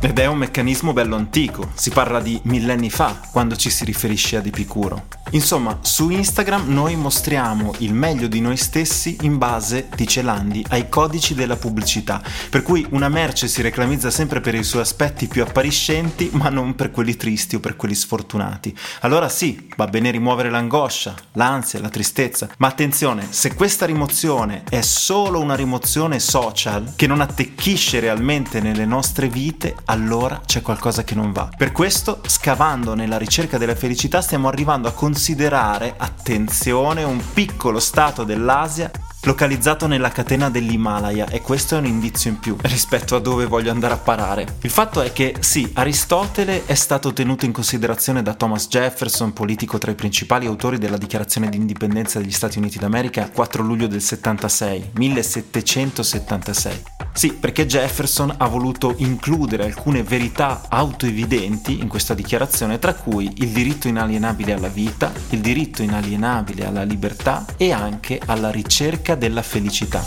Ed 0.04 0.18
è 0.18 0.26
un 0.26 0.38
meccanismo 0.38 0.92
bello 0.92 1.14
antico, 1.14 1.70
si 1.74 1.90
parla 1.90 2.20
di 2.20 2.40
millenni 2.46 2.90
fa 2.90 3.20
quando 3.30 3.54
ci 3.54 3.70
si 3.70 3.84
riferisce 3.84 4.36
ad 4.36 4.46
Epicuro. 4.46 5.04
Insomma, 5.30 5.78
su 5.80 6.10
Instagram 6.10 6.64
noi 6.66 6.96
mostriamo 6.96 7.72
il 7.78 7.94
meglio 7.94 8.26
di 8.26 8.40
noi 8.40 8.56
stessi 8.56 9.16
in 9.22 9.38
base, 9.38 9.88
dice 9.94 10.20
Landi, 10.20 10.62
ai 10.70 10.88
codici 10.88 11.34
della 11.34 11.56
pubblicità, 11.56 12.20
per 12.50 12.62
cui 12.62 12.84
una 12.90 13.08
merce 13.08 13.46
si 13.46 13.62
reclamizza 13.62 14.10
sempre 14.10 14.40
per 14.40 14.56
i 14.56 14.64
suoi 14.64 14.82
aspetti 14.82 15.28
più 15.28 15.42
appariscenti, 15.42 16.30
ma 16.32 16.48
non 16.48 16.74
per 16.74 16.90
quelli 16.90 17.16
tristi 17.16 17.54
o 17.54 17.60
per 17.60 17.76
quelli 17.76 17.94
sfortunati. 17.94 18.76
Allora 19.02 19.28
sì, 19.28 19.68
va 19.76 19.86
bene 19.86 20.10
rimuovere 20.10 20.50
l'angoscia, 20.50 21.14
l'ansia, 21.34 21.80
la 21.80 21.88
tristezza, 21.88 22.48
ma 22.58 22.66
attenzione, 22.66 23.28
se 23.30 23.54
questa 23.54 23.86
rimozione 23.86 24.64
è 24.68 24.82
solo 24.82 25.40
una 25.40 25.54
rimozione 25.54 26.18
social 26.18 26.92
che 26.94 27.06
non 27.06 27.20
attecchisce 27.22 28.00
realmente 28.00 28.60
nelle 28.60 28.84
nostre 28.84 29.28
vite, 29.28 29.76
allora 29.92 30.40
c'è 30.44 30.62
qualcosa 30.62 31.04
che 31.04 31.14
non 31.14 31.32
va. 31.32 31.50
Per 31.54 31.70
questo, 31.70 32.20
scavando 32.26 32.94
nella 32.94 33.18
ricerca 33.18 33.58
della 33.58 33.74
felicità, 33.74 34.22
stiamo 34.22 34.48
arrivando 34.48 34.88
a 34.88 34.92
considerare 34.92 35.94
attenzione, 35.98 37.04
un 37.04 37.22
piccolo 37.34 37.78
stato 37.78 38.24
dell'Asia 38.24 38.90
localizzato 39.24 39.86
nella 39.86 40.10
catena 40.10 40.50
dell'Himalaya 40.50 41.28
e 41.28 41.40
questo 41.40 41.76
è 41.76 41.78
un 41.78 41.86
indizio 41.86 42.30
in 42.30 42.38
più 42.38 42.56
rispetto 42.62 43.14
a 43.14 43.20
dove 43.20 43.46
voglio 43.46 43.70
andare 43.70 43.94
a 43.94 43.98
parare. 43.98 44.56
Il 44.62 44.70
fatto 44.70 45.00
è 45.00 45.12
che 45.12 45.36
sì, 45.40 45.70
Aristotele 45.74 46.64
è 46.66 46.74
stato 46.74 47.12
tenuto 47.12 47.44
in 47.44 47.52
considerazione 47.52 48.22
da 48.22 48.34
Thomas 48.34 48.68
Jefferson, 48.68 49.32
politico 49.32 49.78
tra 49.78 49.90
i 49.90 49.94
principali 49.94 50.46
autori 50.46 50.78
della 50.78 50.96
dichiarazione 50.96 51.48
di 51.48 51.56
indipendenza 51.56 52.18
degli 52.18 52.32
Stati 52.32 52.58
Uniti 52.58 52.78
d'America 52.78 53.30
4 53.30 53.62
luglio 53.62 53.86
del 53.86 54.02
76, 54.02 54.90
1776. 54.94 56.82
Sì, 57.14 57.34
perché 57.34 57.66
Jefferson 57.66 58.34
ha 58.38 58.48
voluto 58.48 58.94
includere 58.98 59.64
alcune 59.64 60.02
verità 60.02 60.62
autoevidenti 60.68 61.78
in 61.78 61.88
questa 61.88 62.14
dichiarazione, 62.14 62.78
tra 62.78 62.94
cui 62.94 63.30
il 63.36 63.48
diritto 63.48 63.86
inalienabile 63.86 64.54
alla 64.54 64.68
vita, 64.68 65.12
il 65.30 65.40
diritto 65.40 65.82
inalienabile 65.82 66.66
alla 66.66 66.82
libertà 66.84 67.44
e 67.56 67.70
anche 67.70 68.18
alla 68.24 68.50
ricerca 68.50 69.11
della 69.14 69.42
felicità. 69.42 70.02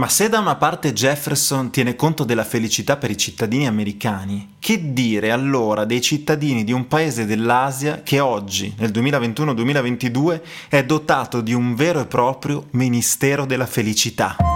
Ma 0.00 0.08
se 0.08 0.30
da 0.30 0.38
una 0.38 0.56
parte 0.56 0.94
Jefferson 0.94 1.70
tiene 1.70 1.94
conto 1.94 2.24
della 2.24 2.44
felicità 2.44 2.96
per 2.96 3.10
i 3.10 3.18
cittadini 3.18 3.66
americani, 3.66 4.54
che 4.58 4.94
dire 4.94 5.30
allora 5.30 5.84
dei 5.84 6.00
cittadini 6.00 6.64
di 6.64 6.72
un 6.72 6.86
paese 6.86 7.26
dell'Asia 7.26 8.00
che 8.02 8.18
oggi, 8.18 8.74
nel 8.78 8.92
2021-2022, 8.92 10.40
è 10.70 10.84
dotato 10.84 11.42
di 11.42 11.52
un 11.52 11.74
vero 11.74 12.00
e 12.00 12.06
proprio 12.06 12.68
Ministero 12.70 13.44
della 13.44 13.66
Felicità? 13.66 14.49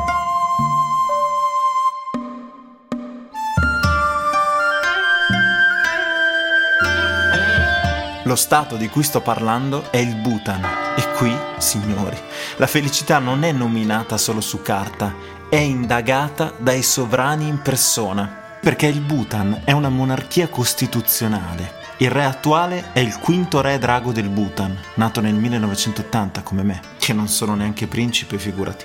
Lo 8.24 8.36
stato 8.36 8.76
di 8.76 8.88
cui 8.88 9.02
sto 9.02 9.20
parlando 9.20 9.90
è 9.90 9.98
il 9.98 10.16
Bhutan 10.16 10.64
e 10.96 11.12
qui, 11.16 11.36
signori, 11.58 12.16
la 12.56 12.66
felicità 12.66 13.18
non 13.18 13.44
è 13.44 13.52
nominata 13.52 14.16
solo 14.16 14.40
su 14.40 14.62
carta, 14.62 15.14
è 15.50 15.56
indagata 15.56 16.54
dai 16.56 16.82
sovrani 16.82 17.46
in 17.46 17.60
persona, 17.60 18.58
perché 18.62 18.86
il 18.86 19.00
Bhutan 19.00 19.62
è 19.64 19.72
una 19.72 19.90
monarchia 19.90 20.48
costituzionale 20.48 21.83
Il 21.98 22.10
re 22.10 22.24
attuale 22.24 22.90
è 22.92 22.98
il 22.98 23.16
quinto 23.20 23.60
re 23.60 23.78
drago 23.78 24.10
del 24.10 24.28
Bhutan, 24.28 24.76
nato 24.94 25.20
nel 25.20 25.34
1980 25.34 26.42
come 26.42 26.64
me, 26.64 26.80
che 26.98 27.12
non 27.12 27.28
sono 27.28 27.54
neanche 27.54 27.86
principe, 27.86 28.36
figurati. 28.36 28.84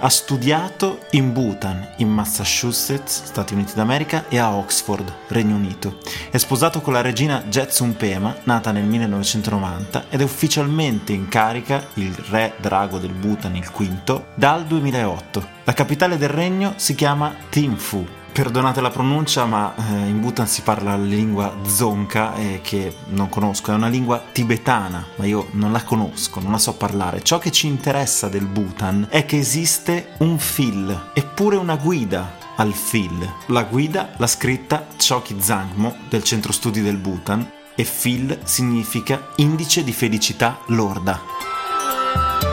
Ha 0.00 0.08
studiato 0.10 1.06
in 1.12 1.32
Bhutan, 1.32 1.94
in 1.98 2.10
Massachusetts, 2.10 3.24
Stati 3.24 3.54
Uniti 3.54 3.72
d'America, 3.74 4.26
e 4.28 4.36
a 4.36 4.52
Oxford, 4.54 5.10
Regno 5.28 5.54
Unito. 5.54 5.96
È 6.30 6.36
sposato 6.36 6.82
con 6.82 6.92
la 6.92 7.00
regina 7.00 7.42
Jetsun 7.48 7.96
Pema, 7.96 8.36
nata 8.42 8.70
nel 8.70 8.84
1990, 8.84 10.06
ed 10.10 10.20
è 10.20 10.24
ufficialmente 10.24 11.12
in 11.12 11.28
carica 11.28 11.86
il 11.94 12.12
re 12.28 12.52
drago 12.58 12.98
del 12.98 13.12
Bhutan, 13.12 13.56
il 13.56 13.70
quinto, 13.70 14.26
dal 14.34 14.66
2008. 14.66 15.48
La 15.64 15.72
capitale 15.72 16.18
del 16.18 16.28
regno 16.28 16.74
si 16.76 16.94
chiama 16.94 17.34
Thimphu, 17.48 18.20
Perdonate 18.32 18.80
la 18.80 18.88
pronuncia, 18.88 19.44
ma 19.44 19.74
eh, 19.76 20.06
in 20.06 20.18
Bhutan 20.20 20.46
si 20.46 20.62
parla 20.62 20.96
la 20.96 21.02
lingua 21.02 21.54
zonka 21.66 22.34
eh, 22.36 22.60
che 22.62 22.96
non 23.08 23.28
conosco, 23.28 23.72
è 23.72 23.74
una 23.74 23.88
lingua 23.88 24.24
tibetana, 24.32 25.06
ma 25.16 25.26
io 25.26 25.48
non 25.52 25.70
la 25.70 25.84
conosco, 25.84 26.40
non 26.40 26.52
la 26.52 26.58
so 26.58 26.72
parlare. 26.72 27.22
Ciò 27.22 27.38
che 27.38 27.52
ci 27.52 27.66
interessa 27.66 28.28
del 28.28 28.46
Bhutan 28.46 29.06
è 29.10 29.26
che 29.26 29.36
esiste 29.36 30.14
un 30.20 30.38
fil, 30.38 31.10
eppure 31.12 31.56
una 31.56 31.76
guida 31.76 32.38
al 32.56 32.72
fil. 32.72 33.34
La 33.48 33.64
guida 33.64 34.14
l'ha 34.16 34.26
scritta 34.26 34.86
Choki 34.96 35.36
Zangmo 35.38 35.96
del 36.08 36.24
centro 36.24 36.52
studi 36.52 36.80
del 36.80 36.96
Bhutan 36.96 37.46
e 37.74 37.84
fil 37.84 38.38
significa 38.44 39.28
indice 39.36 39.84
di 39.84 39.92
felicità 39.92 40.58
lorda. 40.68 42.51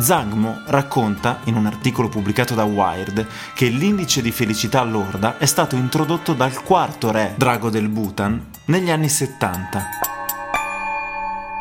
Zangmo 0.00 0.62
racconta, 0.66 1.40
in 1.44 1.56
un 1.56 1.66
articolo 1.66 2.08
pubblicato 2.08 2.54
da 2.54 2.64
Wired, 2.64 3.26
che 3.54 3.66
l'indice 3.66 4.22
di 4.22 4.30
felicità 4.30 4.82
lorda 4.82 5.38
è 5.38 5.46
stato 5.46 5.74
introdotto 5.74 6.34
dal 6.34 6.62
quarto 6.62 7.10
re 7.10 7.34
drago 7.36 7.68
del 7.68 7.88
Bhutan 7.88 8.50
negli 8.66 8.90
anni 8.90 9.08
70. 9.08 9.84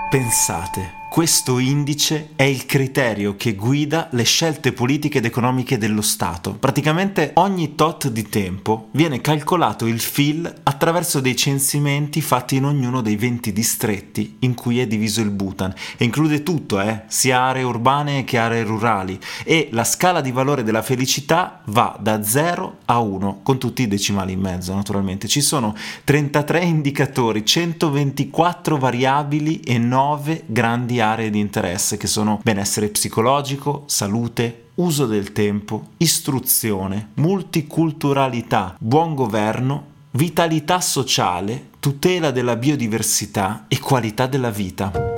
Pensate, 0.09 0.96
questo 1.09 1.57
indice 1.57 2.29
è 2.35 2.43
il 2.43 2.65
criterio 2.65 3.35
che 3.35 3.55
guida 3.55 4.09
le 4.11 4.23
scelte 4.23 4.73
politiche 4.73 5.17
ed 5.17 5.25
economiche 5.25 5.77
dello 5.77 6.01
Stato. 6.01 6.53
Praticamente 6.53 7.31
ogni 7.35 7.75
tot 7.75 8.09
di 8.09 8.29
tempo 8.29 8.89
viene 8.91 9.21
calcolato 9.21 9.87
il 9.87 9.99
FIL 9.99 10.53
attraverso 10.63 11.19
dei 11.19 11.35
censimenti 11.35 12.21
fatti 12.21 12.57
in 12.57 12.65
ognuno 12.65 13.01
dei 13.01 13.15
20 13.15 13.51
distretti 13.51 14.37
in 14.39 14.53
cui 14.53 14.79
è 14.79 14.85
diviso 14.85 15.21
il 15.21 15.31
Bhutan. 15.31 15.73
E 15.97 16.03
include 16.03 16.43
tutto, 16.43 16.79
eh? 16.81 17.03
sia 17.07 17.41
aree 17.41 17.63
urbane 17.63 18.23
che 18.23 18.37
aree 18.37 18.63
rurali. 18.63 19.17
E 19.43 19.69
la 19.71 19.85
scala 19.85 20.21
di 20.21 20.31
valore 20.31 20.63
della 20.63 20.83
felicità 20.83 21.61
va 21.65 21.97
da 21.99 22.21
0 22.21 22.79
a 22.85 22.99
1, 22.99 23.39
con 23.43 23.57
tutti 23.57 23.81
i 23.81 23.87
decimali 23.87 24.33
in 24.33 24.41
mezzo, 24.41 24.75
naturalmente. 24.75 25.27
Ci 25.27 25.41
sono 25.41 25.73
33 26.03 26.59
indicatori, 26.63 27.45
124 27.45 28.77
variabili 28.77 29.61
e 29.61 29.77
9 29.79 30.43
grandi 30.45 30.96
aree 30.99 31.29
di 31.29 31.39
interesse 31.39 31.97
che 31.97 32.07
sono 32.07 32.39
benessere 32.43 32.89
psicologico, 32.89 33.83
salute, 33.87 34.69
uso 34.75 35.05
del 35.05 35.31
tempo, 35.31 35.89
istruzione, 35.97 37.09
multiculturalità, 37.15 38.75
buon 38.79 39.15
governo, 39.15 39.95
vitalità 40.11 40.81
sociale, 40.81 41.69
tutela 41.79 42.31
della 42.31 42.55
biodiversità 42.55 43.65
e 43.67 43.79
qualità 43.79 44.27
della 44.27 44.51
vita. 44.51 45.16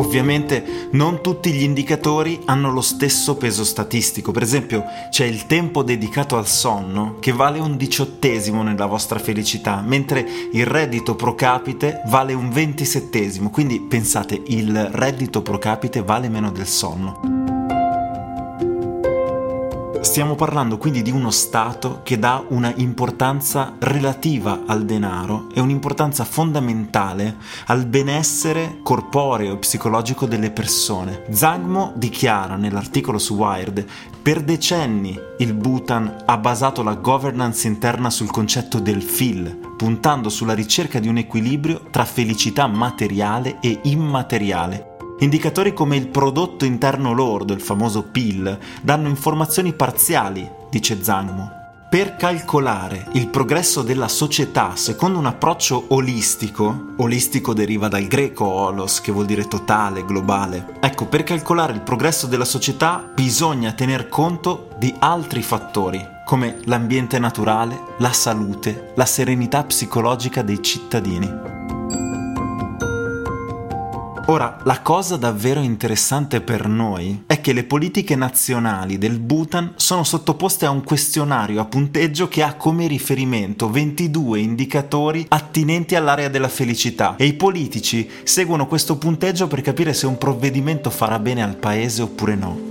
Ovviamente 0.00 0.88
non 0.92 1.20
tutti 1.20 1.52
gli 1.52 1.62
indicatori 1.62 2.40
hanno 2.46 2.72
lo 2.72 2.80
stesso 2.80 3.36
peso 3.36 3.64
statistico, 3.64 4.32
per 4.32 4.42
esempio 4.42 4.82
c'è 5.10 5.26
il 5.26 5.44
tempo 5.44 5.82
dedicato 5.82 6.38
al 6.38 6.46
sonno 6.46 7.16
che 7.20 7.32
vale 7.32 7.58
un 7.58 7.76
diciottesimo 7.76 8.62
nella 8.62 8.86
vostra 8.86 9.18
felicità, 9.18 9.82
mentre 9.84 10.26
il 10.52 10.64
reddito 10.64 11.14
pro 11.16 11.34
capite 11.34 12.00
vale 12.06 12.32
un 12.32 12.48
ventisettesimo, 12.50 13.50
quindi 13.50 13.78
pensate 13.78 14.40
il 14.46 14.88
reddito 14.90 15.42
pro 15.42 15.58
capite 15.58 16.02
vale 16.02 16.30
meno 16.30 16.50
del 16.50 16.66
sonno. 16.66 17.39
Stiamo 20.00 20.34
parlando 20.34 20.78
quindi 20.78 21.02
di 21.02 21.10
uno 21.10 21.30
Stato 21.30 22.00
che 22.02 22.18
dà 22.18 22.42
una 22.48 22.72
importanza 22.76 23.74
relativa 23.78 24.62
al 24.66 24.84
denaro 24.84 25.48
e 25.54 25.60
un'importanza 25.60 26.24
fondamentale 26.24 27.36
al 27.66 27.84
benessere 27.84 28.78
corporeo 28.82 29.54
e 29.54 29.58
psicologico 29.58 30.24
delle 30.26 30.50
persone. 30.50 31.24
Zangmo 31.30 31.92
dichiara 31.96 32.56
nell'articolo 32.56 33.18
su 33.18 33.34
Wired 33.34 33.86
per 34.22 34.42
decenni 34.42 35.18
il 35.38 35.52
Bhutan 35.54 36.22
ha 36.24 36.38
basato 36.38 36.82
la 36.82 36.94
governance 36.94 37.68
interna 37.68 38.10
sul 38.10 38.30
concetto 38.30 38.80
del 38.80 39.02
FIL, 39.02 39.74
puntando 39.76 40.28
sulla 40.28 40.54
ricerca 40.54 40.98
di 40.98 41.08
un 41.08 41.18
equilibrio 41.18 41.82
tra 41.90 42.04
felicità 42.04 42.66
materiale 42.66 43.58
e 43.60 43.80
immateriale 43.84 44.89
Indicatori 45.22 45.74
come 45.74 45.96
il 45.96 46.08
prodotto 46.08 46.64
interno 46.64 47.12
lordo, 47.12 47.52
il 47.52 47.60
famoso 47.60 48.04
PIL, 48.04 48.58
danno 48.80 49.08
informazioni 49.08 49.74
parziali, 49.74 50.50
dice 50.70 51.02
Zangmo. 51.02 51.58
Per 51.90 52.16
calcolare 52.16 53.08
il 53.12 53.28
progresso 53.28 53.82
della 53.82 54.08
società 54.08 54.76
secondo 54.76 55.18
un 55.18 55.26
approccio 55.26 55.86
olistico, 55.88 56.94
olistico 56.96 57.52
deriva 57.52 57.88
dal 57.88 58.06
greco 58.06 58.46
olos, 58.46 59.02
che 59.02 59.12
vuol 59.12 59.26
dire 59.26 59.46
totale, 59.46 60.06
globale. 60.06 60.78
Ecco, 60.80 61.06
per 61.06 61.22
calcolare 61.22 61.74
il 61.74 61.82
progresso 61.82 62.26
della 62.26 62.46
società 62.46 63.06
bisogna 63.12 63.72
tener 63.72 64.08
conto 64.08 64.70
di 64.78 64.94
altri 65.00 65.42
fattori, 65.42 66.02
come 66.24 66.60
l'ambiente 66.64 67.18
naturale, 67.18 67.78
la 67.98 68.12
salute, 68.12 68.92
la 68.94 69.04
serenità 69.04 69.64
psicologica 69.64 70.40
dei 70.40 70.62
cittadini. 70.62 71.79
Ora, 74.30 74.58
la 74.62 74.80
cosa 74.80 75.16
davvero 75.16 75.58
interessante 75.58 76.40
per 76.40 76.68
noi 76.68 77.24
è 77.26 77.40
che 77.40 77.52
le 77.52 77.64
politiche 77.64 78.14
nazionali 78.14 78.96
del 78.96 79.18
Bhutan 79.18 79.72
sono 79.74 80.04
sottoposte 80.04 80.66
a 80.66 80.70
un 80.70 80.84
questionario 80.84 81.60
a 81.60 81.64
punteggio 81.64 82.28
che 82.28 82.44
ha 82.44 82.54
come 82.54 82.86
riferimento 82.86 83.68
22 83.68 84.38
indicatori 84.38 85.26
attinenti 85.30 85.96
all'area 85.96 86.28
della 86.28 86.48
felicità 86.48 87.16
e 87.16 87.24
i 87.24 87.34
politici 87.34 88.08
seguono 88.22 88.68
questo 88.68 88.98
punteggio 88.98 89.48
per 89.48 89.62
capire 89.62 89.92
se 89.92 90.06
un 90.06 90.16
provvedimento 90.16 90.90
farà 90.90 91.18
bene 91.18 91.42
al 91.42 91.56
paese 91.56 92.02
oppure 92.02 92.36
no. 92.36 92.69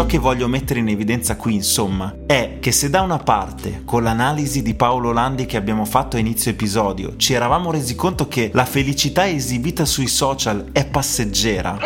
Ciò 0.00 0.06
che 0.06 0.16
voglio 0.16 0.48
mettere 0.48 0.80
in 0.80 0.88
evidenza 0.88 1.36
qui, 1.36 1.52
insomma, 1.52 2.20
è 2.24 2.56
che 2.58 2.72
se 2.72 2.88
da 2.88 3.02
una 3.02 3.18
parte, 3.18 3.82
con 3.84 4.02
l'analisi 4.02 4.62
di 4.62 4.72
Paolo 4.72 5.12
Landi 5.12 5.44
che 5.44 5.58
abbiamo 5.58 5.84
fatto 5.84 6.16
a 6.16 6.20
inizio 6.20 6.50
episodio, 6.50 7.18
ci 7.18 7.34
eravamo 7.34 7.70
resi 7.70 7.94
conto 7.94 8.26
che 8.26 8.50
la 8.54 8.64
felicità 8.64 9.28
esibita 9.28 9.84
sui 9.84 10.06
social 10.06 10.70
è 10.72 10.86
passeggera, 10.86 11.78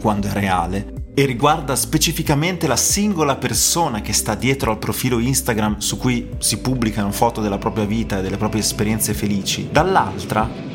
quando 0.00 0.28
è 0.28 0.30
reale, 0.30 1.02
e 1.14 1.24
riguarda 1.24 1.74
specificamente 1.74 2.68
la 2.68 2.76
singola 2.76 3.34
persona 3.34 4.02
che 4.02 4.12
sta 4.12 4.36
dietro 4.36 4.70
al 4.70 4.78
profilo 4.78 5.18
Instagram 5.18 5.78
su 5.78 5.98
cui 5.98 6.28
si 6.38 6.60
pubblicano 6.60 7.10
foto 7.10 7.40
della 7.40 7.58
propria 7.58 7.86
vita 7.86 8.20
e 8.20 8.22
delle 8.22 8.36
proprie 8.36 8.62
esperienze 8.62 9.14
felici, 9.14 9.66
dall'altra 9.72 10.73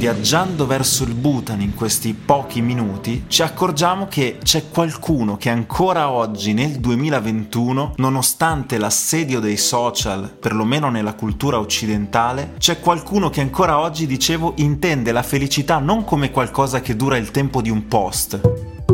viaggiando 0.00 0.66
verso 0.66 1.04
il 1.04 1.12
Bhutan 1.12 1.60
in 1.60 1.74
questi 1.74 2.14
pochi 2.14 2.62
minuti, 2.62 3.24
ci 3.28 3.42
accorgiamo 3.42 4.06
che 4.06 4.38
c'è 4.42 4.70
qualcuno 4.70 5.36
che 5.36 5.50
ancora 5.50 6.08
oggi, 6.08 6.54
nel 6.54 6.80
2021, 6.80 7.92
nonostante 7.96 8.78
l'assedio 8.78 9.40
dei 9.40 9.58
social, 9.58 10.34
perlomeno 10.40 10.88
nella 10.88 11.12
cultura 11.12 11.58
occidentale, 11.58 12.54
c'è 12.56 12.80
qualcuno 12.80 13.28
che 13.28 13.42
ancora 13.42 13.78
oggi, 13.78 14.06
dicevo, 14.06 14.54
intende 14.56 15.12
la 15.12 15.22
felicità 15.22 15.76
non 15.76 16.04
come 16.04 16.30
qualcosa 16.30 16.80
che 16.80 16.96
dura 16.96 17.18
il 17.18 17.30
tempo 17.30 17.60
di 17.60 17.68
un 17.68 17.86
post, 17.86 18.40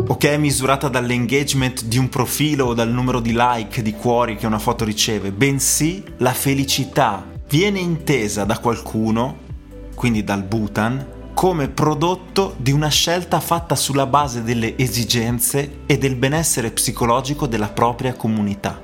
o 0.09 0.17
che 0.17 0.33
è 0.33 0.37
misurata 0.37 0.89
dall'engagement 0.89 1.85
di 1.85 1.97
un 1.97 2.09
profilo 2.09 2.65
o 2.65 2.73
dal 2.73 2.91
numero 2.91 3.21
di 3.21 3.31
like, 3.33 3.81
di 3.81 3.93
cuori 3.93 4.35
che 4.35 4.45
una 4.45 4.59
foto 4.59 4.83
riceve, 4.83 5.31
bensì 5.31 6.03
la 6.17 6.33
felicità 6.33 7.25
viene 7.47 7.79
intesa 7.79 8.43
da 8.43 8.59
qualcuno 8.59 9.45
quindi 9.97 10.23
dal 10.23 10.43
Bhutan, 10.43 11.31
come 11.33 11.69
prodotto 11.69 12.53
di 12.57 12.71
una 12.71 12.87
scelta 12.87 13.39
fatta 13.39 13.73
sulla 13.73 14.05
base 14.05 14.43
delle 14.43 14.77
esigenze 14.77 15.79
e 15.87 15.97
del 15.97 16.15
benessere 16.15 16.69
psicologico 16.69 17.47
della 17.47 17.69
propria 17.69 18.13
comunità. 18.13 18.79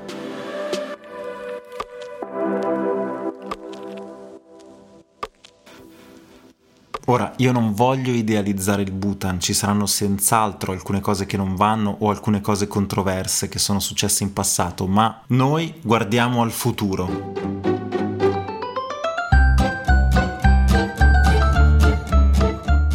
Ora, 7.06 7.34
io 7.38 7.52
non 7.52 7.76
voglio 7.76 8.12
idealizzare 8.12 8.82
il 8.82 8.91
Bhutan, 8.91 9.39
ci 9.39 9.54
saranno 9.54 9.86
senz'altro 9.86 10.71
alcune 10.71 10.99
cose 10.99 11.28
che 11.28 11.38
non 11.38 11.56
vanno 11.56 11.95
o 11.99 12.10
alcune 12.10 12.41
cose 12.41 12.65
controverse 12.65 13.49
che 13.49 13.60
sono 13.60 13.80
successe 13.80 14.23
in 14.23 14.34
passato, 14.34 14.88
ma 14.88 15.21
noi 15.28 15.76
guardiamo 15.84 16.41
al 16.41 16.52
futuro 16.52 17.73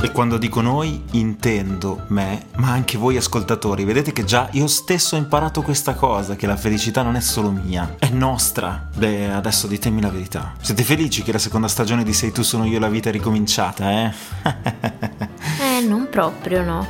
E 0.00 0.12
quando 0.12 0.38
dico 0.38 0.60
noi 0.60 1.02
intendo 1.12 2.04
me, 2.08 2.46
ma 2.56 2.70
anche 2.70 2.96
voi 2.96 3.16
ascoltatori. 3.16 3.82
Vedete 3.82 4.12
che 4.12 4.24
già 4.24 4.48
io 4.52 4.68
stesso 4.68 5.16
ho 5.16 5.18
imparato 5.18 5.60
questa 5.62 5.94
cosa, 5.94 6.36
che 6.36 6.46
la 6.46 6.56
felicità 6.56 7.02
non 7.02 7.16
è 7.16 7.20
solo 7.20 7.50
mia, 7.50 7.96
è 7.98 8.08
nostra. 8.10 8.88
Beh, 8.94 9.32
adesso 9.32 9.66
ditemi 9.66 10.00
la 10.00 10.10
verità. 10.10 10.54
Siete 10.60 10.84
felici 10.84 11.24
che 11.24 11.32
la 11.32 11.38
seconda 11.38 11.66
stagione 11.66 12.04
di 12.04 12.12
Sei 12.12 12.30
tu 12.30 12.42
sono 12.42 12.64
io 12.64 12.78
la 12.78 12.88
vita 12.88 13.08
è 13.08 13.12
ricominciata, 13.12 13.90
eh? 13.90 14.12
eh, 15.80 15.84
non 15.84 16.06
proprio 16.08 16.62
no. 16.62 16.86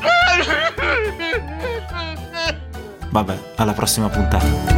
Vabbè, 3.10 3.52
alla 3.56 3.72
prossima 3.72 4.08
puntata. 4.10 4.77